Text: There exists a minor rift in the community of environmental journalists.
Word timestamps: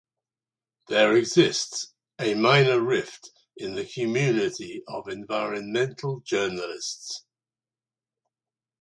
There 0.87 1.15
exists 1.15 1.93
a 2.19 2.33
minor 2.33 2.79
rift 2.81 3.29
in 3.55 3.75
the 3.75 3.85
community 3.85 4.81
of 4.87 5.07
environmental 5.07 6.21
journalists. 6.21 7.23